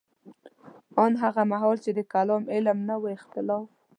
[1.03, 3.69] ان هغه مهال چې د کلام علم نه و اختلاف وو.